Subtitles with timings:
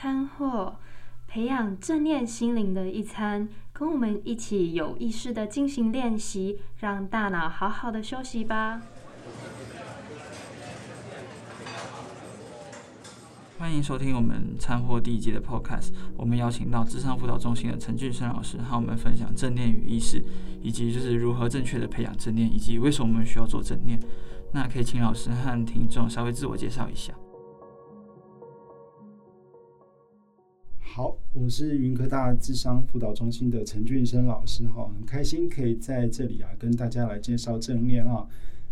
[0.00, 0.76] 餐货，
[1.26, 8.80] 培养正念心灵的一餐，跟我们一起有意识的进行练习，让大脑好好的休息吧。
[13.58, 15.90] 欢迎收听我们餐货第一季的 Podcast。
[16.16, 20.22] 我们邀请到智商辅导中心的陈俊生老师，和我们分享正念与意识，
[20.62, 23.98] 以及就是如何正确的培养正念，以及为什么我们需要做正念。
[24.52, 27.12] 那可以请老师和听众稍微自我介绍一下。
[30.98, 38.26] 好，我是云科大智商辅导中心的陈俊生老师，哈，很开心可以在这里啊跟大家来介绍正念啊。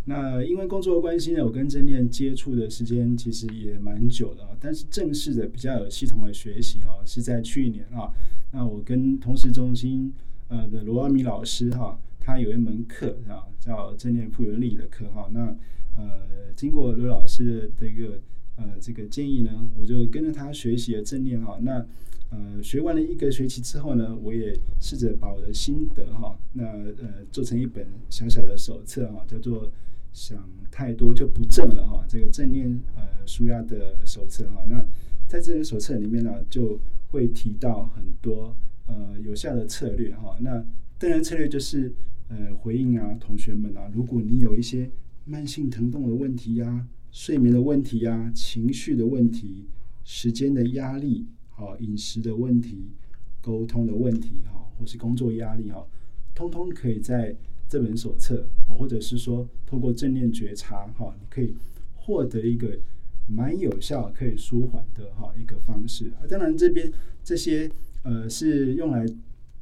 [0.07, 8.11] 那因为工作的关系呢，我跟正念接触的时间其实也蛮久了，但是正式的比较有系统的学习哈，是在去年啊。
[8.51, 10.13] 那我跟同时中心
[10.49, 15.31] 呃的罗阿米老师哈，他有一门课啊叫正念复原力的课哈。
[15.33, 15.57] 那
[15.95, 18.19] 呃经过罗老师的这个
[18.57, 21.57] 呃这个建议呢，我就跟着他学习了正念哈。
[21.63, 21.87] 那
[22.31, 29.71] 呃学完了一个学期之后呢，我也试着把我的心得哈，那呃做成一本小小的手册哈，叫做。
[30.13, 34.83] 想太多就不正了哈，这个正念呃舒压的手册哈，那
[35.29, 40.35] 在这本手册里面呢，就会提到很多呃有效的策略哈。
[40.41, 40.65] 那
[40.97, 41.93] 当然策略就是
[42.29, 44.91] 呃回应啊，同学们啊，如果你有一些
[45.27, 49.67] 慢性疼痛的问题呀、睡眠的问题呀、情绪的问题、
[50.03, 52.93] 时间的压力、好饮食的问题、
[53.41, 55.85] 沟通的问题哈，或是工作压力哈，
[56.33, 57.35] 通通可以在。
[57.69, 61.53] 这本手册，或者是说通过正念觉察，哈，你可以
[61.97, 62.79] 获得一个
[63.27, 66.09] 蛮有效、可以舒缓的哈一个方式。
[66.11, 66.89] 啊当然，这边
[67.25, 67.69] 这些
[68.05, 69.05] 呃是用来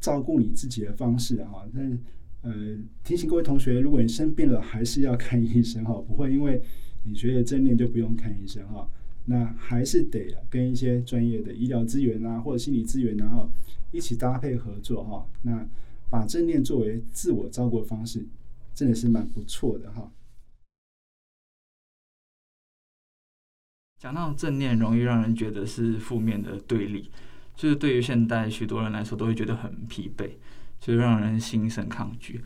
[0.00, 1.66] 照顾你自己的方式哈。
[1.74, 1.98] 但
[2.42, 6.60] 呃提醒各位同学，如果你生病了，还是要看医生哈，不会因为
[7.04, 8.86] 你学了正念就不用看医生哈。
[9.26, 13.48] 那还是得跟一些专业的医疗资源啊，或者心理资源啊，哈，
[13.90, 15.26] 一起搭配合作哈。
[15.42, 15.66] 那
[16.10, 18.26] 把正念作为自我照顾的方式，
[18.74, 20.12] 真的是蛮不错的哈。
[23.98, 27.10] 讲到正念，容易让人觉得是负面的对立，
[27.56, 30.32] 就是对于现代许多人来说，都会觉得很疲惫，
[30.78, 32.44] 就是让人心生抗拒。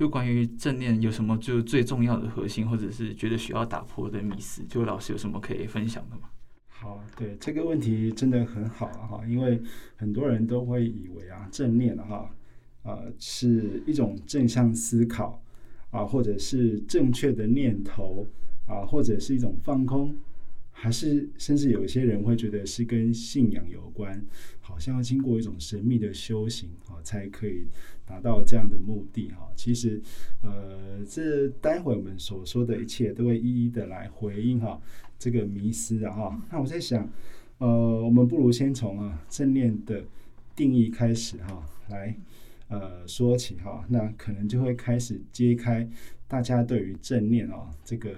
[0.00, 6.22] 就关于正念有什么就最重要的核心，或者是觉得需要打破的迷思，就老师有什么可以分享的吗？
[6.70, 9.60] 好，对这个问题真的很好哈，因为
[9.96, 12.34] 很多人都会以为啊，正念哈。
[12.82, 15.38] 呃，是一种正向思考
[15.90, 18.26] 啊，或者是正确的念头
[18.66, 20.16] 啊，或者是一种放空，
[20.82, 24.24] 还是甚至有些人会觉得是跟信仰有关，
[24.62, 27.66] 好像要经过一种神秘的修行啊，才可以
[28.06, 29.52] 达到这样的目的哈。
[29.54, 30.00] 其实，
[30.42, 34.80] 呃，这待会我们所说的一切都会一一的来回应哈
[35.18, 36.42] 这个迷思啊哈。
[36.50, 37.06] 那我在想，
[37.58, 37.68] 呃，
[38.02, 40.02] 我们不如先从啊正念的
[40.56, 42.16] 定义开始哈来。
[42.68, 45.86] 呃，说起哈，那可能就会开始揭开
[46.26, 48.14] 大家对于正念啊这个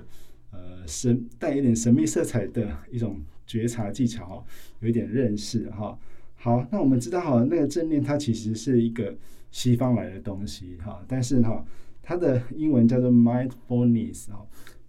[0.52, 4.44] 呃神带一点神秘色彩的一种觉察技巧哈，
[4.78, 5.98] 有一点认识哈。
[6.36, 9.14] 好，那我们知道哈，那个正念它其实是一个
[9.50, 11.64] 西方来的东西哈，但是哈，
[12.02, 14.46] 它的英文叫做 mindfulness 哈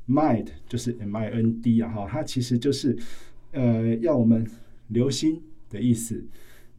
[0.08, 2.98] ，mind 就是 M I N D 啊哈，它其实就是
[3.52, 4.48] 呃要我们
[4.88, 6.26] 留心的意思。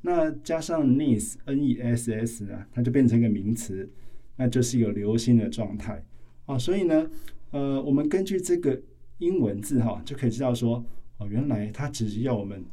[0.07, 3.89] 那加上 ness，n-e-s-s 呢，它就变成一个名词，
[4.37, 6.05] 那就是一个留心的状态
[6.45, 6.59] 哦。
[6.59, 7.09] 所以呢，
[7.55, 8.83] 呃，我们根据这个
[9.19, 10.85] 英文字哈，就可以知道说，
[11.19, 12.65] 哦，原来它只是要我们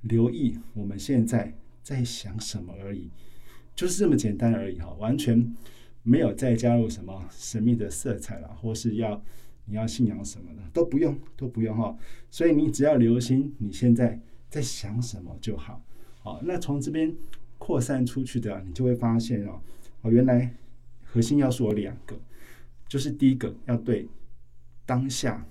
[0.00, 3.10] 留意我们现在在想什么而已，
[3.74, 5.54] 就是这么简单而已哈，完全
[6.02, 9.22] 没有再加入什么神秘的色彩了，或是要
[9.66, 11.94] 你要信仰什么的都不用，都不用哈。
[12.30, 14.18] 所以你只要留心你现在
[14.48, 15.84] 在想什么就好。
[16.22, 17.14] 好，那从这边
[17.58, 19.60] 扩散出去的，你就会发现哦，
[20.00, 20.54] 哦，原来
[21.04, 22.18] 核心要素有两个，
[22.88, 24.08] 就是第一个要对
[24.86, 25.46] 当下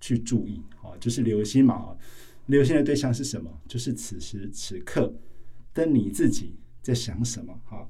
[0.00, 1.98] 去注意，哦，就是留心嘛，哦，
[2.46, 3.50] 留心的对象是什么？
[3.66, 5.12] 就是此时此刻
[5.72, 7.88] 的你自己在想什么，哈。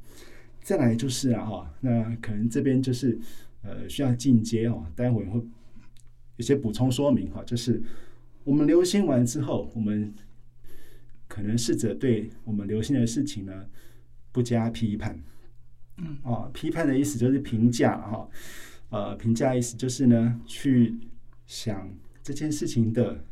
[0.62, 3.18] 再来就是啊，哈，那可能这边就是
[3.62, 5.44] 呃需要进阶哦，待会会
[6.36, 7.82] 有些补充说明哈，就是
[8.44, 10.14] 我们留心完之后，我们。
[11.26, 13.66] 可能试着对我们留心的事情呢，
[14.30, 15.18] 不加批判。
[15.96, 18.28] 嗯，哦，批判的意思就是评价哈，
[18.94, 20.94] 呃，评价意思就是呢，去
[21.46, 21.92] 想
[22.22, 23.24] 这件事情的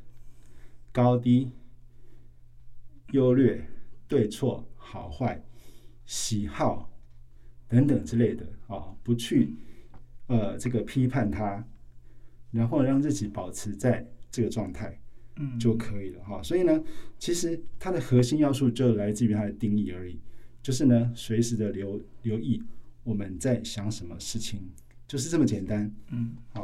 [0.90, 1.52] 高低、
[3.12, 3.64] 优劣、
[4.08, 5.40] 对错、好坏、
[6.04, 6.90] 喜好
[7.68, 9.54] 等等之类的啊，不去
[10.26, 11.64] 呃这个批判它，
[12.50, 14.98] 然后让自己保持在这个状态。
[15.36, 16.42] 嗯就可以了哈。
[16.42, 16.82] 所以呢，
[17.18, 20.20] 其实它的核心要素就来自于它的定义而已，
[20.60, 22.60] 就是呢，随时的留留意
[23.04, 24.60] 我们在想什么事情，
[25.12, 26.62] 就是这么简单嗯啊。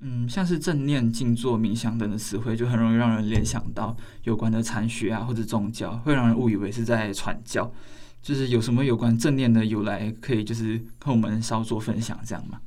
[0.00, 7.72] 嗯，像是正念、静坐、冥想等的词汇，就很容易让人联想到有关的禅学啊，或者宗教，会让人误以为是在传教。
[8.20, 12.60] 就是有什么有关正念的由来，可以就是跟我们稍作分享，这样吗？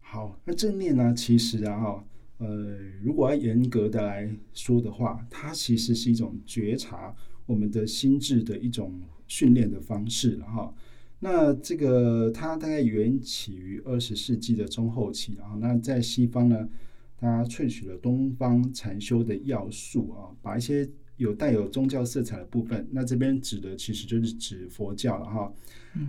[0.00, 2.04] 好，那正念呢，其实啊哈，
[2.36, 7.14] 呃，如果要严格的来说的话，它其实是一种觉察
[7.46, 10.74] 我们的心智的一种训练的方式了哈。
[11.20, 15.54] 那这个它大概源起于二十世纪的中后期啊。
[15.60, 16.68] 那在西方呢，
[17.18, 25.52] 它萃取了东方禅修的要素啊，把一些有带有宗教色彩的部分，那这边指的其实就是指佛教了哈。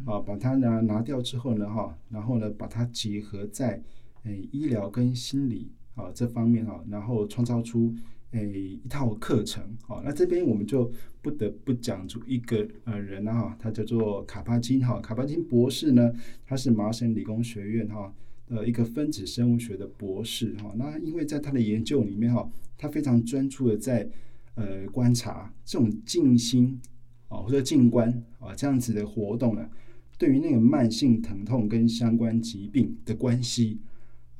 [0.06, 3.81] 啊，把它拿拿掉之后呢哈，然后呢把它结合在
[4.24, 7.94] 诶医疗跟心理啊这方面哈，然后创造出
[8.31, 9.63] 诶一套课程。
[9.81, 10.92] 好，那这边我们就
[11.22, 15.00] 不得不讲出一个呃人啊，他叫做卡巴金哈。
[15.01, 16.12] 卡巴金博士呢，
[16.45, 18.13] 他是麻省理工学院哈
[18.48, 20.74] 呃一个分子生物学的博士哈。
[20.78, 24.10] 那因为在他的研究里面哈，他非常专注的在
[24.56, 26.80] 呃观察这种静心
[27.27, 29.69] 啊或者静观啊这样子的活动呢，
[30.18, 33.80] 对于那个慢性疼痛跟相关疾病的关系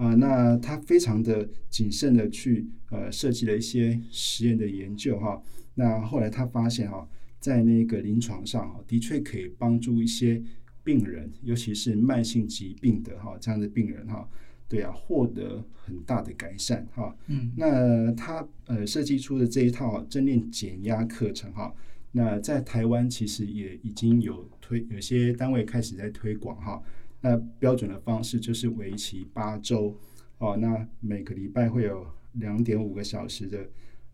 [0.02, 5.40] 啊，那他非常的谨慎的去呃设计了一些实验的研究哈。
[5.76, 7.08] 那后来他发现哈，
[7.40, 10.42] 在那个临床上哈，的确可以帮助一些
[10.84, 14.28] 病人，尤其是慢性疾病的哈这样的病人哈，
[14.68, 17.16] 对啊，获得很大的改善哈。
[17.28, 21.72] 嗯那他呃设计出的这一套正念减压课程哈，
[22.12, 26.82] 那在台湾其实也已经有推，有些单位开始在推广哈。
[27.22, 29.96] 那标准的方式就是为期八周
[30.40, 33.70] 哦，那每个礼拜会有两点五个小时的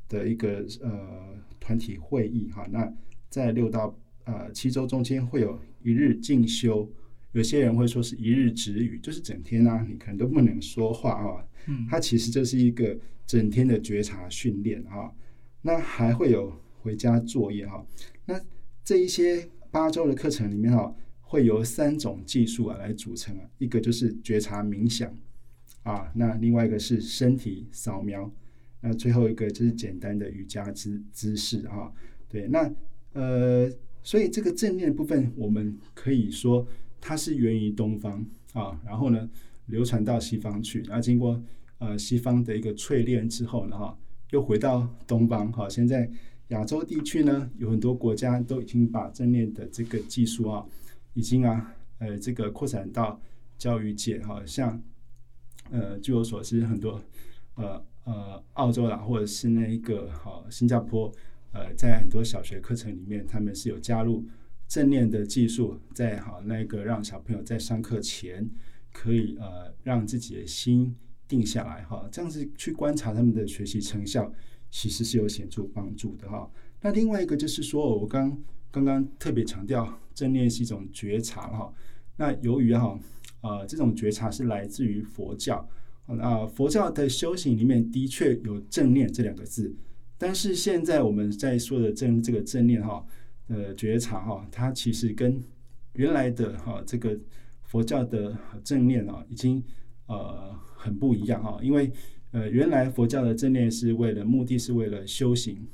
[0.10, 2.68] 的一个呃团体会议哈。
[2.70, 2.94] 那
[3.30, 6.90] 在六到呃七周中间会有一日进修，
[7.32, 11.48] 有些人会说是一日止语，就是整天啊，你可能都不能说话啊。
[11.68, 15.14] 嗯它其实就是一个整天的觉察训练哈。
[15.62, 17.86] 那还会有回家作业哈。
[18.26, 18.40] 那
[18.84, 20.94] 这一些八周的课程里面哈，
[21.30, 25.14] 会由三种技术啊来组成啊，一个就是觉察冥想
[25.84, 28.32] 啊，那另外一个是身体扫描，
[28.80, 31.92] 那最后一个就是简单的瑜伽姿姿势哈。
[32.30, 32.74] 对，那
[33.12, 33.70] 呃，
[34.04, 36.66] 所以这个正念部分，我们可以说
[37.02, 39.30] 它是源于东方啊，然后呢
[39.66, 41.42] 流传到西方去，然后经过
[41.80, 43.98] 呃西方的一个淬炼之后呢哈，
[44.32, 45.68] 又回到东方哈。
[45.68, 46.10] 现在
[46.50, 50.66] 亚洲地区呢，有很多国家都已经把正念的这个技术啊，
[51.18, 53.20] 已经啊呃这个扩展到
[53.58, 54.80] 教育界哈，像
[55.72, 57.02] 呃据我所知，很多
[57.56, 61.12] 呃呃澳洲啦，或者是那一个好、新加坡。
[61.54, 64.24] 呃，在很多小学课程里面，他们是有加入
[64.68, 68.48] 正念的技术，在好那个让小朋友在上课前
[68.92, 70.94] 可以呃让自己的心
[71.28, 74.32] 定下来哈，这样子去观察他们的学习成效，
[74.70, 76.52] 其实是有显著帮助的哈。
[76.82, 78.38] 那另外一个就是说，我刚
[78.72, 81.74] 刚刚特别强调，正念是一种觉察哈。
[82.16, 83.00] 那由于哈
[83.42, 85.68] 呃这种觉察是来自于佛教
[86.22, 89.76] 啊、佛教的修行里面的确有正念这两个字。
[90.18, 93.06] 但是现在我们在说的正这个正念哈，
[93.50, 95.40] 呃觉察哈，它其实跟
[95.94, 97.18] 原来的哈这个
[97.62, 99.64] 佛教的正念啊，已经
[100.08, 101.60] 呃很不一样哈。
[101.62, 101.92] 因为
[102.32, 105.68] 呃原来佛教的正念是为了目的是为了修行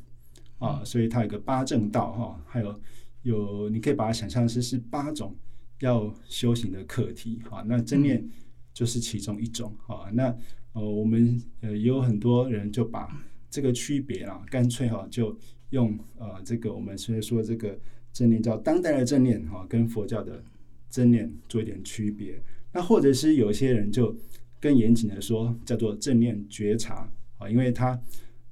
[0.60, 2.82] 啊，所以它有个八正道哈，还有
[3.24, 5.36] 有你可以把它想象是是八种
[5.80, 7.64] 要修行的课题哈。
[7.68, 8.28] 那正念
[8.74, 10.10] 就是其中一种哈。
[10.14, 10.36] 那
[10.74, 13.08] 呃我们呃也有很多人就把
[13.50, 15.38] 这个区别啊，干脆哈就
[15.70, 17.78] 用呃这个我们虽然说这个
[18.12, 20.44] 正念叫当代的正念哈，跟佛教的
[20.90, 22.42] 正念做一点区别。
[22.72, 24.16] 那或者是有些人就
[24.60, 27.08] 更严谨的说，叫做正念觉察
[27.38, 28.00] 啊，因为它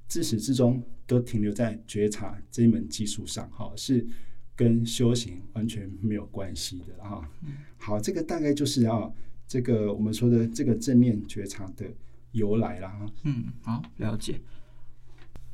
[0.08, 4.06] 自始至终都停留在觉察这一门技术上哈，是
[4.54, 7.28] 跟修行完全没有关系的哈。
[7.78, 9.10] 好，这个大概就是啊，
[9.48, 11.86] 这个我们说的这个正念觉察的
[12.32, 13.06] 由来啦哈。
[13.24, 14.40] 嗯，好，了解。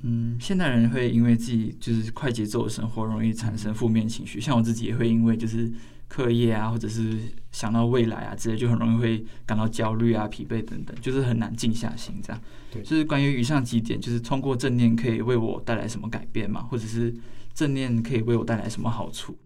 [0.03, 4.41] 嗯，现代人会因为自己就是快节奏的生活，容易产生负面情绪。
[4.41, 5.73] 像我自己也会因为就是
[6.09, 7.19] 课业啊，或者是
[7.53, 12.15] 想到未来啊之类，就很容易会感到焦虑啊、疲惫等等，就是很难静下心。
[12.23, 16.63] 这样，对就是关于以上几点，就是通过正念可以为我带来什么改变嘛？
[16.63, 17.15] 或者是
[17.53, 19.37] 正念可以为我带来什么好处？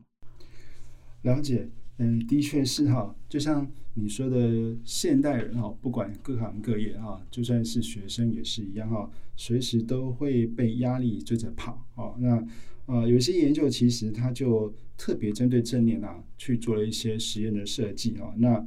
[1.23, 12.17] 了解，嗯，的确是哈，就像你说的，现代人哈，不管各行各业哈，就算是学生也是一样哈，随时都会被压力追着跑哦。
[12.19, 12.43] 那
[12.87, 18.33] 呃，有些研究其实它就特别针对正念啊去做了一些实验的设计啊。
[18.37, 18.67] 那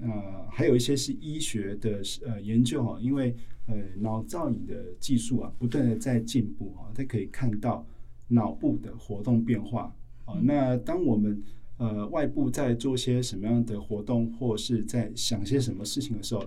[0.00, 3.34] 呃，还有一些是医学的呃研究哈，因为
[3.66, 7.86] 呃脑造影的技术啊不断的在进步啊，它可以看到
[8.28, 9.94] 脑部的活动变化
[10.24, 10.38] 啊。
[10.42, 11.42] 那当我们
[11.78, 16.42] 呃，外部在做些什么样的活动，或是在想些什么事情的时候，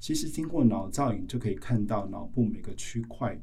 [0.00, 3.38] 其实经过脑造影就可以看到脑部每个区块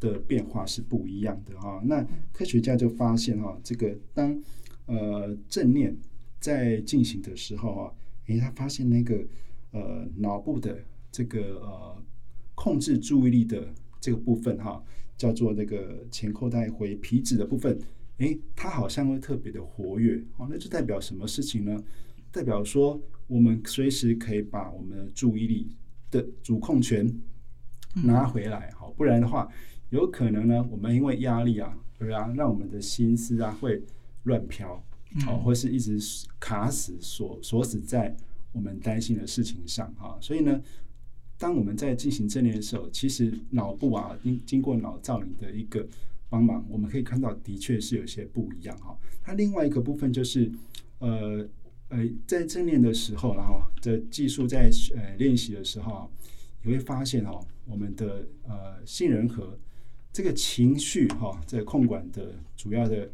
[0.00, 1.80] 的变化是不一样的哈。
[1.84, 4.42] 那科学家就发现哈，这个当
[4.86, 5.96] 呃正念
[6.40, 7.92] 在进行的时候啊，
[8.26, 9.26] 诶，他发现那个
[9.72, 10.78] 呃脑部的
[11.10, 12.02] 这个呃
[12.54, 14.82] 控制注意力的这个部分哈，
[15.16, 17.78] 叫做那个前扣带回皮质的部分。
[18.18, 21.80] 诶，它好像会特别的活跃哦，那就代表什么事情呢？
[22.32, 25.76] 代表说我们随时可以把我们的注意力
[26.10, 27.08] 的主控权
[27.94, 29.48] 拿回来，好，不然的话，
[29.90, 33.82] 有可能呢，我们因为压力啊，对啊，让我们的心思啊会
[34.24, 34.82] 乱飘，
[35.26, 35.98] 哦，或是一直
[36.38, 38.14] 卡死锁锁死在
[38.52, 40.60] 我们担心的事情上啊，所以呢，
[41.38, 45.86] 当我们在进行正念的时候，其实脑部啊，经经过脑造影的一个。
[46.30, 48.94] 帮忙，我们可以看到，的确是有些不一样哈。
[49.22, 50.52] 它另外一个部分就是，
[50.98, 51.42] 呃
[51.88, 56.10] 呃，在正念的时候，然后的技术在呃练习的时候，
[56.62, 59.58] 你会发现哦，我们的呃杏仁核
[60.18, 63.08] 这个情绪哈，在控管的主要的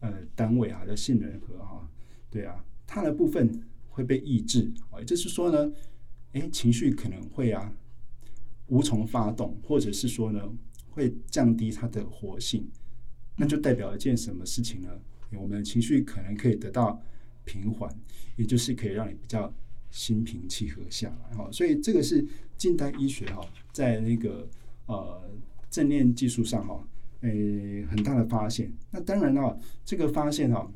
[0.00, 1.88] 呃单位啊，叫杏仁核哈，
[2.28, 5.72] 对啊，它的部分会被抑制啊，也就是说呢，
[6.34, 7.72] 哎，情绪可能会啊
[8.66, 10.42] 无从发动，或者是说呢。
[10.94, 12.68] 会降低它的活性，
[13.36, 14.90] 那就代表一件什么事情呢？
[15.32, 17.00] 我们的情绪可能可以得到
[17.46, 17.90] 平缓，
[18.36, 19.50] 也就是可以让你比较
[19.90, 21.48] 心平气和下来哈。
[21.50, 22.22] 所以这个是
[22.58, 23.40] 近代医学哈，
[23.72, 24.46] 在那个
[24.84, 25.22] 呃
[25.72, 26.88] 正念技术上哈，
[27.22, 28.72] 诶很大的发现。
[28.92, 30.70] 那当然了，这个发现哈，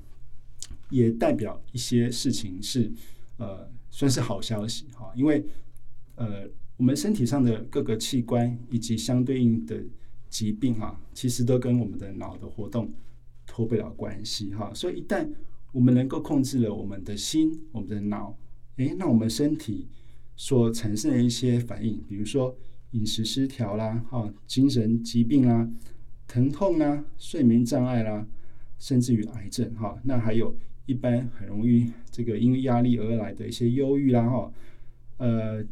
[0.91, 2.91] 也代表一些事情是
[3.37, 5.45] 呃算是好消息哈，因为
[6.17, 9.81] 呃我们身体上的各个器官以及相对应的。
[10.29, 12.93] 疾病哈，其实都跟我们的脑的活动
[13.47, 14.71] 脱不了关系哈。
[14.75, 15.27] 所以一旦
[15.73, 18.37] 我们能够控制了我们的心、我们的脑，
[18.77, 19.87] 诶，那我们身体
[20.35, 22.55] 所产生的一些反应，比如说
[22.93, 25.69] 饮食失调啦、哈精神疾病啦、
[26.27, 28.27] 疼痛啦、睡眠障碍啦，
[28.79, 34.53] 甚至于癌症哈，那还有一般很容易这个因为压力而来的一些忧郁啦、哈。
[35.19, 35.65] 呃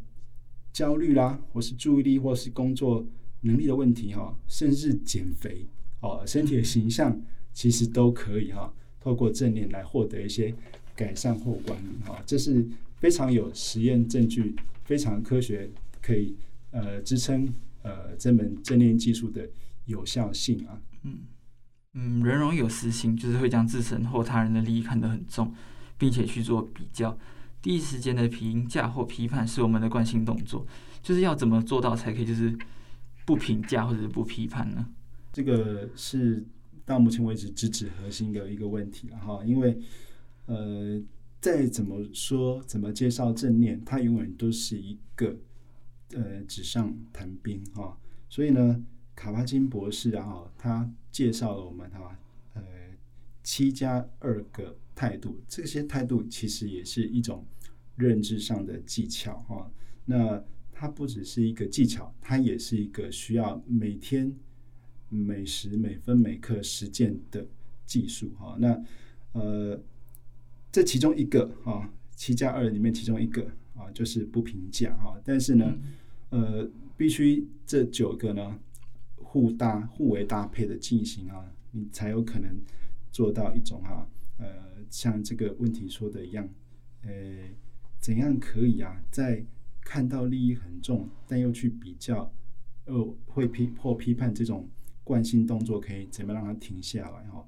[0.72, 3.06] 焦虑啦，或是注意力或是工作。
[3.46, 5.66] 能力的问题哈，甚至减肥
[6.00, 7.20] 哦，身体的形象
[7.52, 10.54] 其实都可以哈，透过正念来获得一些
[10.96, 12.66] 改善或管理哈，这是
[12.96, 14.56] 非常有实验证据、
[14.86, 15.68] 非常科学
[16.00, 16.34] 可以
[16.74, 17.48] 呃支撑
[17.82, 19.48] 呃这门正念技术的
[19.86, 20.82] 有效性啊。
[21.04, 21.20] 嗯
[21.94, 25.54] 嗯，人容易有私心，就是会将自身或他人的利益看得很重，
[25.96, 27.16] 并且去做比较，
[27.62, 30.66] 第一时间的评价或批判是我们的惯性动作，
[31.02, 32.54] 就是要怎么做到才可以就是。
[33.26, 34.86] 不评价或者是不批判呢？
[35.32, 36.44] 这个是
[36.84, 39.42] 到目前为止直指核心的一个问题了哈。
[39.46, 39.78] 因为
[40.44, 41.00] 呃，
[41.40, 45.34] 再怎么说怎么介绍正念，它永远都是一个
[46.14, 47.98] 呃纸上谈兵哈。
[48.28, 48.82] 所以呢，
[49.14, 52.18] 卡巴金博士啊，他介绍了我们哈
[52.54, 52.62] 呃
[53.42, 57.46] 七加二个态度，这些态度其实也是一种
[57.96, 59.70] 认知上的技巧哈。
[60.04, 60.42] 那
[60.72, 64.34] 它不只是一个技巧，它也是一个需要每天
[65.08, 67.46] 每时每分每刻实践的
[67.86, 68.56] 技术哈。
[68.58, 68.84] 那
[69.32, 69.80] 呃，
[70.72, 73.44] 这其中一个啊，七加二里面其中一个
[73.76, 75.16] 啊，就是不评价哈。
[75.24, 75.78] 但是呢，
[76.34, 78.58] 呃，必须这九个呢
[79.14, 82.50] 互搭互为搭配的进行啊，你才有可能
[83.12, 84.04] 做到一种哈
[84.38, 84.46] 呃，
[84.90, 86.48] 像这个问题说的一样，
[87.02, 87.10] 呃，
[88.00, 89.44] 怎样可以啊，在
[89.80, 92.28] 看到利益很重，但又去比较，
[92.86, 94.68] 呃，会批或批判这种
[95.04, 97.22] 惯性动作，可以怎么让它停下来？
[97.28, 97.46] 哈，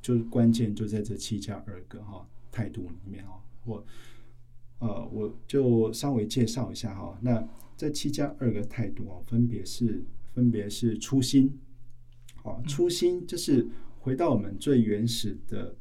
[0.00, 3.38] 就是关键就在这七加二个哈态度里面哈。
[3.66, 3.84] 我，
[4.78, 7.18] 呃，我就稍微介绍一下哈。
[7.20, 7.46] 那
[7.82, 11.58] 这七加二个态度啊，分别是分别是初心，
[12.44, 13.66] 啊，初心就是
[13.98, 15.74] 回到我们最原始的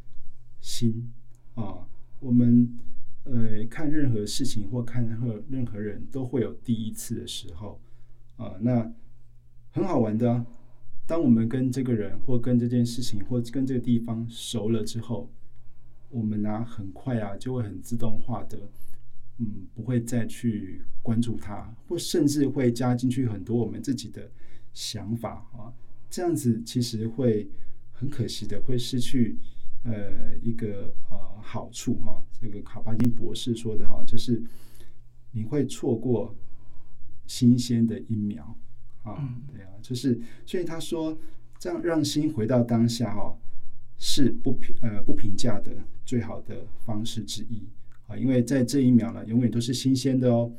[0.59, 1.11] 心
[1.53, 1.87] 啊，
[2.19, 2.75] 我们。
[3.23, 7.79] 呃，看任何事情或看任何任何人都会有第一次的时候，
[8.35, 8.91] 啊，那
[9.69, 10.43] 很好玩的。
[11.05, 15.31] 当我们跟这个人或跟这件事情或跟这个地方熟了之后，
[16.09, 18.57] 我们呢很快啊就会很自动化的，
[19.41, 24.29] 嗯，不会再去关注它，或甚至会加进去很多我们自己的
[24.71, 25.73] 想法啊，
[26.11, 27.49] 这样子其实会
[27.91, 29.35] 很可惜的，会失去
[29.83, 32.23] 呃一个呃好处哈。
[32.39, 34.39] 这个卡巴金博士说的哈，就是
[35.31, 36.35] 你会错过
[37.25, 38.55] 新鲜的一秒
[39.01, 41.17] 啊，对啊，就是所以他说
[41.57, 43.35] 这样让心回到当下哈。
[44.03, 47.61] 是不评呃不评价的最好的方式之一
[48.11, 50.51] 啊，因为在这一秒呢，永远都是新鲜的哦，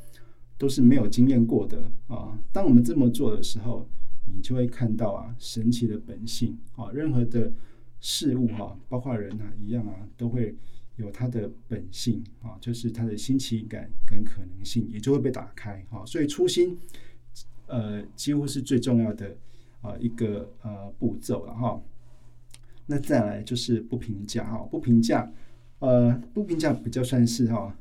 [0.57, 2.37] 都是没有经验过的啊。
[2.51, 3.87] 当我们这么做的时候，
[4.25, 7.51] 你就会看到啊神奇的本性啊，任何的
[7.99, 10.55] 事物哈，包括人啊一样啊，都会
[10.95, 16.03] 有它的本性啊，就是它的新奇感跟可能性也就会被打开啊。
[16.05, 16.77] 所以初心
[17.67, 19.35] 呃几乎是最重要的
[19.81, 21.81] 啊一个呃步骤了哈。
[22.85, 25.31] 那再来就是不评价哈，不评价，
[25.83, 27.77] 呃，不评价比较算是哈，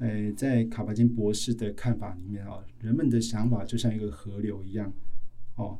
[0.00, 4.92] 诶，在卡巴金博士的看法里面啊，人们的想法就像一个河流一样，
[5.54, 5.78] 哦，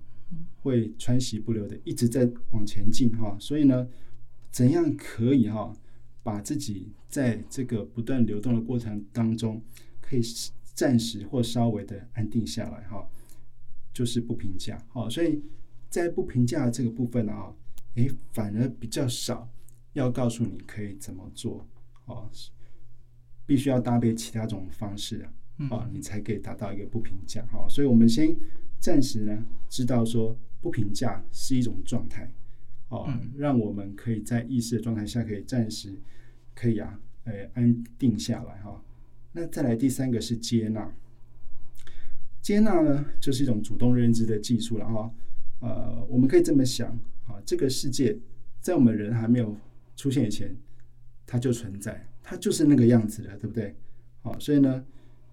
[0.62, 3.86] 会川洗不流的一直在往前进哈，所以呢，
[4.50, 5.70] 怎样可以哈，
[6.22, 9.60] 把自己在这个不断流动的过程当中，
[10.00, 10.22] 可以
[10.72, 13.06] 暂时或稍微的安定下来哈，
[13.92, 15.42] 就是不评价，好，所以
[15.90, 17.52] 在不评价这个部分呢啊。
[17.96, 19.48] 诶，反而比较少
[19.98, 21.66] 要告诉你可以怎么做
[22.04, 22.28] 哦，
[23.46, 25.32] 必须要搭配其他种方式啊，
[25.70, 27.66] 啊，你才可以达到一个不评价哈。
[27.68, 28.36] 所以我们先
[28.78, 32.30] 暂时呢知道说不评价是一种状态
[32.88, 35.94] 哦，让我们可以在意识的状态下可以暂时
[36.54, 38.82] 可以啊，诶安定下来哈。
[39.32, 40.94] 那再来第三个是接纳，
[42.40, 45.10] 接纳呢就是一种主动认知的技术了哈。
[45.60, 46.98] 呃，我们可以这么想。
[47.26, 48.16] 啊，这个世界
[48.60, 49.52] 在我们人还没有
[49.96, 50.54] 出现以前，
[51.26, 53.74] 它就存在，它就是那个样子的，对不对？
[54.20, 54.84] 好，所以呢，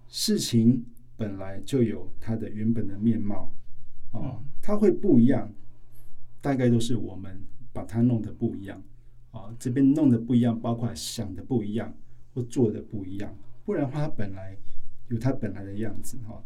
[0.08, 0.84] 事情
[1.16, 3.52] 本来就有它的原本的面貌，
[4.12, 5.52] 哦，它会不一样，
[6.40, 7.40] 大概都是我们
[7.72, 8.82] 把它弄得不一样，
[9.30, 11.94] 啊，这边弄得不一样，包括想的不一样
[12.32, 14.56] 或做的不一样，不然的话，它本来
[15.08, 16.42] 有它本来的样子，哈。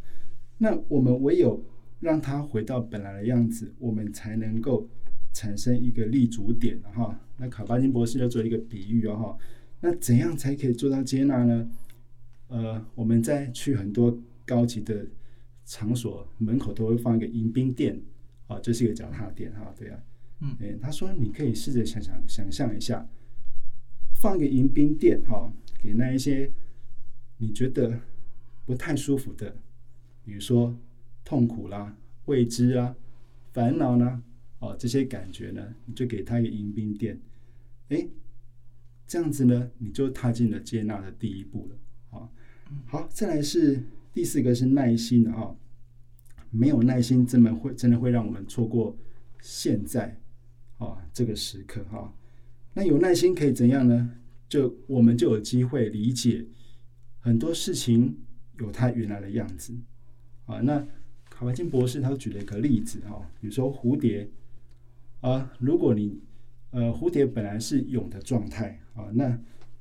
[0.59, 1.65] 那我们唯有
[2.01, 4.87] 让它回到本来的样子，我们才能够。
[5.35, 9.39] 产生一个立足点哈，那卡巴金博士就做一个比喻哦哈，
[9.81, 11.71] 那怎样才可以做到接纳呢？
[12.49, 15.07] 呃，我们在去很多高级的
[15.65, 18.01] 场所门口都会放一个迎宾垫
[18.49, 20.01] 啊，这是一个脚踏垫哈，对啊，
[20.41, 23.07] 嗯，他说你可以试着想想想象一下，
[24.21, 26.51] 放一个迎宾垫哈，给那一些
[27.37, 28.01] 你觉得
[28.67, 29.55] 不太舒服的，
[30.25, 30.77] 比如说
[31.25, 32.97] 痛苦啦、未知啊、
[33.53, 34.23] 烦恼呢。
[34.61, 37.17] 哦，这些感觉呢，你就给他一个迎宾店，
[37.91, 38.09] 哎，
[39.07, 42.19] 这样子呢，你就踏进了接纳的第一步了。
[42.19, 42.29] 啊，
[42.87, 43.81] 好，再来是
[44.13, 45.55] 第四个是耐心的啊，
[46.51, 48.97] 没有耐心，真的会真的会让我们错过
[49.41, 50.21] 现在
[50.79, 52.13] 啊这个时刻哈。
[52.75, 54.11] 那有耐心可以怎样呢？
[54.49, 56.45] 就我们就有机会理解
[57.21, 58.17] 很多事情
[58.59, 59.73] 有它原来的样子
[60.47, 60.59] 啊。
[60.59, 60.85] 那
[61.31, 64.29] 卡巴金博士他举了一个例子哈，比如说蝴蝶。
[65.21, 66.21] 啊，如果你
[66.71, 69.37] 呃蝴蝶本来是蛹的状态啊，那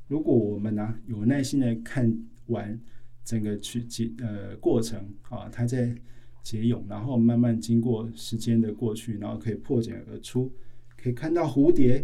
[0.07, 2.11] 如果我们呢有耐心的看
[2.47, 2.79] 完
[3.23, 5.95] 整个去结呃过程啊，它在
[6.41, 10.51] 结蛹，然后慢慢经过时间的过去，然后可以破茧而出，
[10.95, 12.03] 可以看到蝴蝶，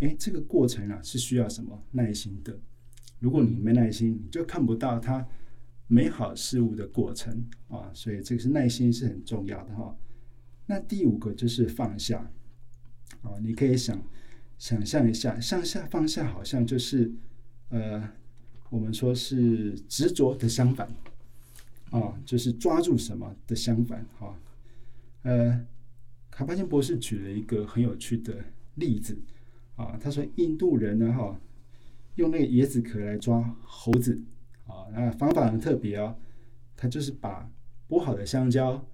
[0.00, 2.58] 哎，这个过程啊是需要什么耐心的？
[3.20, 5.24] 如果你没耐心，你就看不到它
[5.86, 7.32] 美好事物的过程
[7.68, 9.96] 啊，所以这个是耐心是很重要的哈。
[10.66, 12.28] 那第五个就是放下。
[13.22, 14.00] 哦，你可以想
[14.58, 17.10] 想象一下，向下放下，好像就是
[17.70, 18.08] 呃，
[18.70, 20.88] 我们说是执着的相反
[21.90, 24.38] 啊，就是抓住什么的相反哈。
[25.22, 25.66] 呃，
[26.30, 29.16] 卡巴金博士举了一个很有趣的例子
[29.76, 31.40] 啊，他说印度人呢哈，
[32.16, 34.20] 用那个椰子壳来抓猴子
[34.66, 36.16] 啊，那方法很特别哦，
[36.76, 37.50] 他就是把
[37.88, 38.86] 剥好的香蕉，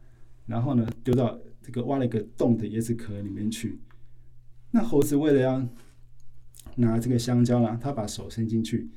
[0.47, 3.79] 然后呢丢到这个挖了一个洞的椰子壳里面去。
[4.71, 5.67] 那猴子为了要
[6.77, 8.89] 拿这个香蕉呢，它把手伸进去，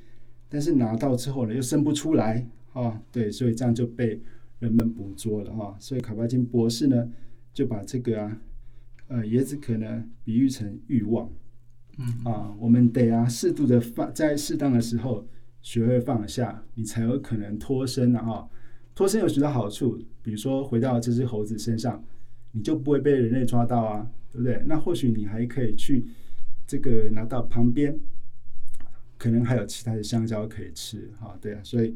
[0.48, 3.02] 但是拿到之后呢，又伸不出来啊。
[3.12, 4.22] 对，所以这样就被
[4.60, 5.76] 人们捕捉了哈。
[5.80, 7.10] 所以卡巴金博士呢，
[7.54, 8.38] 就把这个啊，
[9.08, 11.30] 呃，椰子壳呢，比喻成欲望。
[11.98, 15.28] 嗯啊，我们得啊，适度的放，在适当的时候
[15.62, 18.50] 学会放下，你才有可能脱身了哈。
[18.96, 22.04] 脱身有许多好处，比如说回到这只猴子身上，
[22.52, 24.08] 你就不会被人类抓到啊。
[24.34, 24.62] 对不对？
[24.65, 26.06] 那或许你还可以去
[26.67, 27.98] 这个拿到旁边
[29.17, 31.96] 可能还有其他的香蕉可以吃哈，对啊，所以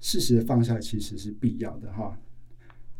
[0.00, 2.18] 适时的放下其实是必要的哈。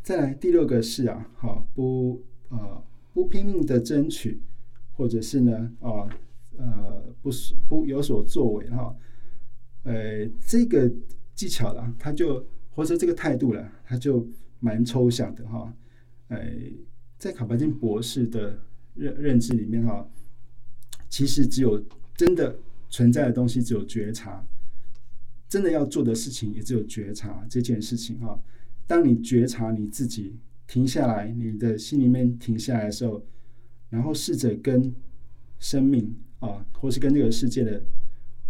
[0.01, 4.41] 再来第六个是啊，好不呃不拼命的争取，
[4.93, 6.07] 或者是呢啊
[6.57, 8.95] 呃不是不有所作为哈，
[9.83, 10.91] 呃这个
[11.35, 14.25] 技巧啦，它就或者这个态度了，它就
[14.59, 15.71] 蛮抽象的哈，
[16.29, 16.39] 呃
[17.17, 18.57] 在卡巴金博士的
[18.95, 20.07] 认认知里面哈，
[21.09, 21.83] 其实只有
[22.15, 22.57] 真的
[22.89, 24.45] 存在的东西只有觉察，
[25.47, 28.39] 真的要做的事情也只有觉察这件事情哈。
[28.87, 30.35] 当你觉察你自己
[30.67, 33.23] 停下来，你的心里面停下来的时候，
[33.89, 34.93] 然后试着跟
[35.59, 37.83] 生命啊，或是跟这个世界的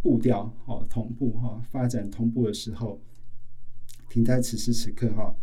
[0.01, 3.01] 步调哦同步哈，发展同步的时候，
[4.09, 5.35] 停在此时此刻哈，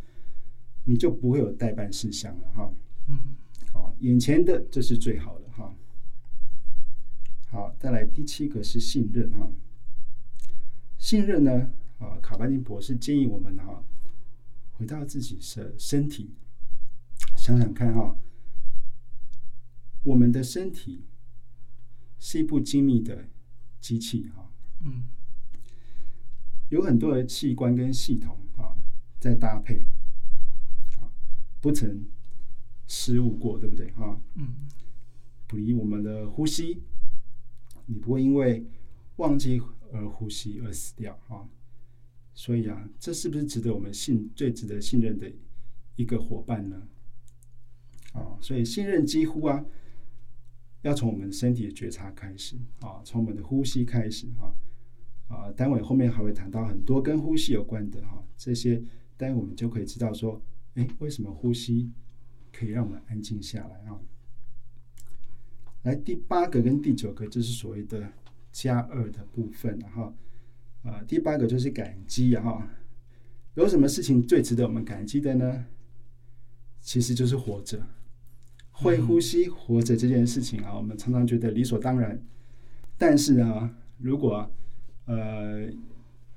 [0.84, 2.72] 你就不会有代办事项了哈。
[3.08, 3.34] 嗯，
[3.76, 5.74] 好，眼前的这是最好的哈。
[7.50, 9.52] 好，再来第七个是信任哈。
[10.96, 13.84] 信任呢，啊，卡巴金博士建议我们哈。
[14.72, 16.34] 回到自己的身体，
[17.34, 18.18] 想想看哈，
[20.02, 21.06] 我们的身体
[22.18, 23.26] 是一部精密的
[23.80, 24.50] 机器哈，
[24.84, 25.04] 嗯，
[26.68, 28.76] 有很多的器官跟系统啊
[29.18, 29.86] 在搭配，
[30.98, 31.08] 啊，
[31.62, 32.04] 不曾
[32.86, 34.20] 失误过，对不对哈？
[34.34, 34.54] 嗯，
[35.46, 36.82] 不离我们的呼吸，
[37.86, 38.64] 你不会因为
[39.16, 39.60] 忘记
[39.92, 41.48] 而呼吸而死掉哈。
[42.34, 45.32] 所以啊，这是不是值得我们信最值得信任的
[45.96, 46.86] 一个伙伴呢？
[48.12, 49.64] 啊，所以信任几乎啊，
[50.82, 54.52] 要从我们身体的觉察开始啊，从我们的呼吸开始啊
[55.28, 58.82] 啊，待会后面还会谈到很多跟呼吸有关的哈，这些
[59.16, 60.40] 待会我们就可以知道说，
[60.74, 61.90] 哎，为什么呼吸
[62.56, 64.00] 可以让我们安静下来啊？
[65.82, 68.10] 来，第八个跟第九个就是所谓的
[68.50, 70.14] 加二的部分哈。
[70.82, 72.70] 啊，第八个就是感激哈，
[73.54, 75.66] 有什么事情最值得我们感激的呢？
[76.80, 77.84] 其实就是活着，
[78.70, 82.22] 会呼吸、活着这件事情啊，我们常常觉得理所当然。
[82.96, 84.50] 但是啊，如果
[85.06, 85.68] 呃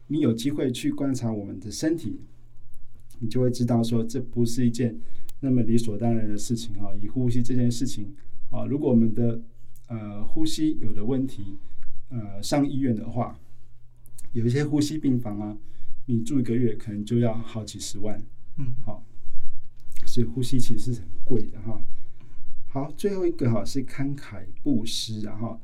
[0.08, 2.20] 你有机会去观察我们的身体，
[3.20, 5.00] 你就会知道说，这不是一件
[5.40, 6.94] 那么理所当然的事情啊。
[6.96, 8.14] 以呼吸这件事情
[8.50, 9.42] 啊，如果我们的
[9.88, 11.58] 呃呼吸有的问题，
[12.10, 13.40] 呃上医院的话。
[14.32, 15.58] 有一些呼吸病房啊，
[16.06, 18.16] 你住一个月可能就要好几十万，
[18.58, 19.04] 嗯，好，
[20.06, 21.82] 所以呼吸其实是很贵的哈。
[22.68, 25.60] 好，最后一个哈是慷慨布施，然后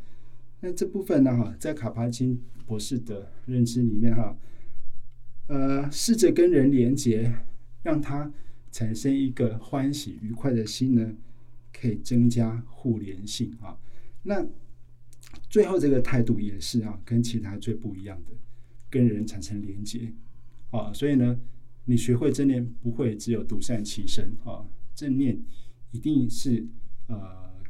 [0.62, 4.36] 那这部分呢哈，在卡帕金博士的认知里面哈，
[5.46, 7.36] 呃，试着跟人连接，
[7.84, 8.34] 让他
[8.76, 11.16] 产生一个欢喜愉快的心呢，
[11.72, 13.78] 可以增加互联性啊。
[14.24, 14.46] 那
[15.50, 18.32] 最后这个态度也是啊，跟其他最不一样的。
[18.90, 20.12] 跟人产生连接，
[20.72, 21.40] 啊，所以呢，
[21.86, 25.42] 你学会正念不会只有独善其身啊，正念
[25.92, 26.68] 一定是
[27.08, 27.18] 呃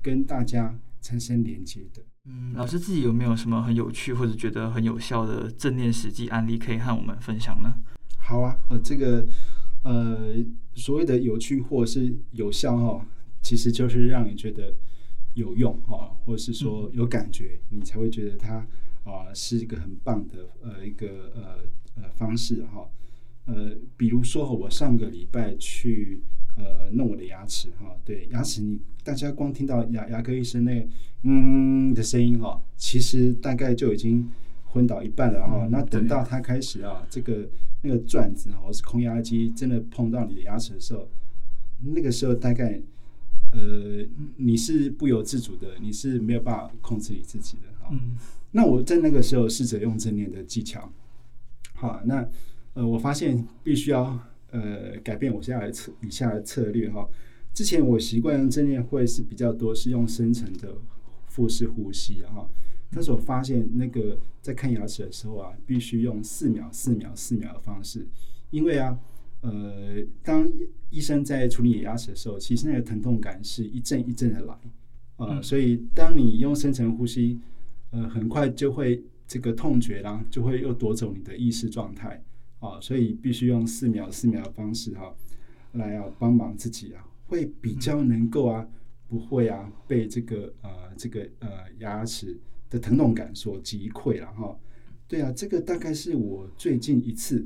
[0.02, 2.02] 跟大家产生连接的。
[2.26, 7.76] 嗯，老师自己有没有什么很有趣或者觉得很有效的正念实际案例可以和我们分享呢？
[8.18, 9.24] 好啊，呃，这个
[9.86, 10.36] 呃
[10.74, 13.08] 所谓的有趣或是有效哈，
[13.42, 14.74] 其实就是让你觉得
[15.36, 18.68] 有用啊，或者是说有感觉，你才会觉得它。
[19.06, 21.60] 啊，是一个很棒的呃一个呃
[21.94, 22.90] 呃方式哈，
[23.46, 26.24] 呃，比如说我上个礼拜去
[26.58, 30.88] 呃弄我的牙齿哈，对牙齿你大家光听到牙牙科医生那个
[31.22, 34.28] 嗯的声音哈，其实大概就已经
[34.64, 35.68] 昏倒一半了哈。
[35.70, 37.48] 那等到他开始啊，这个
[37.86, 41.08] 那个转子或是空压机真的碰到你的牙齿的时候，
[41.84, 42.82] 那个时候大概
[43.52, 44.04] 呃
[44.38, 47.96] 你是不由自主的，你是没有办法控制你自己的哈。
[48.52, 50.92] 那我在那个时候试着用正念的技巧，
[51.76, 52.28] 好，那
[52.74, 54.18] 呃，我发现必须要
[54.50, 57.08] 呃改变我现在的策以下的策略哈。
[57.54, 60.76] 之前我习惯用正念会是比较多是用深层的
[61.28, 62.50] 腹式呼吸哈，
[62.96, 68.08] 但是我发现那个在看牙齿的时候啊，必须用四秒、四秒、四秒的方式，
[68.50, 68.98] 因为啊，
[69.42, 70.50] 呃，当
[70.90, 74.58] 医生在处理牙齿的时候，其实那个疼痛感是一阵一阵的来。
[75.18, 77.40] 啊，所以当你用深层呼吸。
[77.92, 82.22] 呃，很快就会这个痛觉啦，就会又夺走你的意识状态。
[82.60, 85.16] 啊，所以必须用四秒四秒的方式哈，
[85.74, 88.68] 来啊帮忙自己啊，会比较能够啊，
[89.08, 92.38] 不会啊被这个呃这个呃牙齿
[92.70, 94.58] 的疼痛感所击溃了哈。
[95.08, 97.46] 对啊，这个大概是我最近一次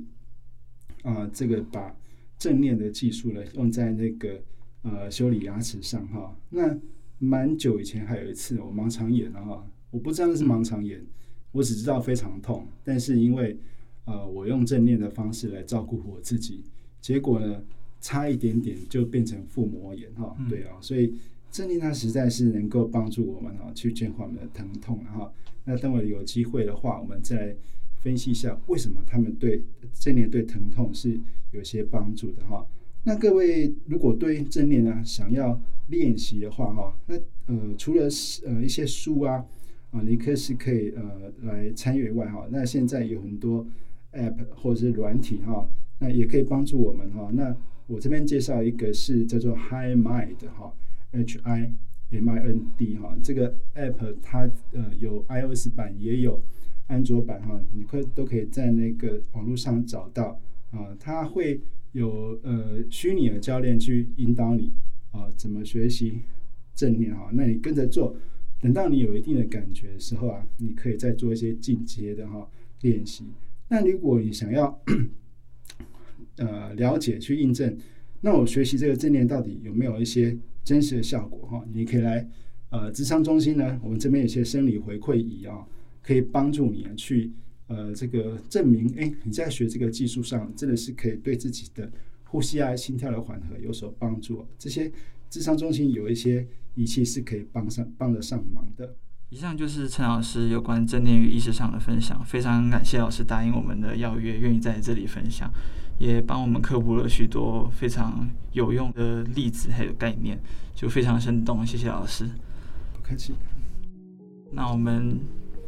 [1.03, 1.95] 啊，这个把
[2.37, 4.41] 正念的技术呢用在那个
[4.81, 6.35] 呃修理牙齿上哈。
[6.49, 6.79] 那
[7.17, 9.67] 蛮久以前还有一次我盲肠炎了哈。
[9.91, 11.05] 我不知道那是盲肠炎，
[11.51, 13.57] 我只知道非常痛，但是因为
[14.05, 16.63] 呃我用正念的方式来照顾我自己，
[17.01, 17.61] 结果呢
[17.99, 21.13] 差一点点就变成腹膜炎哈，对啊，所以
[21.51, 25.31] 正念它实在是能够帮助我们哈去减缓我们的疼痛哈。
[25.65, 27.55] 那等我有机会的话，我们再来
[28.01, 31.19] 分析一下为什么他们对正念对疼痛是
[31.51, 32.65] 有些帮助的哈。
[33.03, 37.15] 那各位如果对正念呢想要练习的话哈，那
[37.47, 38.07] 呃除了
[38.45, 39.45] 呃一些书啊。
[39.91, 42.47] 啊，你可是可以呃来参与以外哈。
[42.51, 43.65] 那现在有很多
[44.13, 47.31] App 或者是软体哈，那也可以帮助我们哈。
[47.33, 47.57] 那
[47.87, 50.71] 我这边介绍一个是叫做 High Mind 哈
[51.11, 51.73] ，H I
[52.11, 53.17] M I N D 哈。
[53.23, 56.41] 这个 App 它呃有 iOS 版也有
[56.87, 60.39] 安卓版哈，你可都可以在那个网络上找到
[60.71, 60.95] 啊。
[60.99, 64.71] 它会有呃虚拟的教练去引导你
[65.11, 66.21] 啊怎么学习
[66.73, 67.29] 正念哈。
[67.33, 68.15] 那你跟着做。
[68.61, 72.45] 等到你有一定的感觉的时候啊，你可以再做一些进阶的哈
[72.81, 73.23] 练习。
[73.69, 74.77] 那如果你想要
[76.35, 77.77] 呃了解去印证，
[78.19, 80.37] 那我学习这个正念到底有没有一些
[80.69, 81.65] 真实的效果哈？
[81.73, 82.27] 你可以来
[82.69, 85.65] 呃智商中心呢，我们这边有些生理回馈仪啊，
[86.03, 87.31] 可以帮助你去
[87.67, 91.91] 呃这个证明，哎，你在学这个技术上真的是可以对自己的
[92.25, 94.45] 呼吸啊、心跳的缓和有所帮助。
[94.59, 94.91] 这些
[95.29, 96.45] 智商中心有一些。
[96.75, 98.95] 仪器是可以帮上帮得上忙的。
[99.29, 105.51] 以上就是陈老师有关正念与意识上的分享，非常感谢老师答应我们的邀约，愿意在这里分享，
[105.99, 110.39] 也帮我们科普了许多非常有用的例子还有概念，
[110.73, 111.63] 就非常生动。
[111.63, 112.27] 谢谢老师，
[112.93, 113.35] 不客气。
[114.51, 115.19] 那我们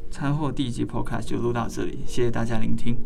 [0.09, 2.97] 餐后第一集 Podcast 就录到这里，谢谢大家聆听。